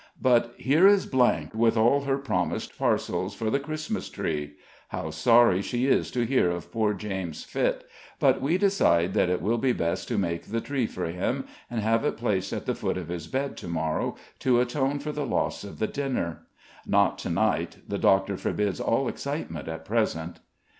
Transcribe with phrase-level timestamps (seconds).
[0.19, 1.07] But here is,
[1.53, 4.55] with all her promised parcels for the Christmas tree;
[4.87, 7.83] how sorry she is to hear of poor James' fit;
[8.19, 11.81] but we decide that it will be best to make the tree for him, and
[11.81, 15.23] have it placed at the foot of his bed to morrow, to atone for the
[15.23, 16.47] loss of the dinner;
[16.87, 20.39] not to night, the doctor forbids all excitement at present.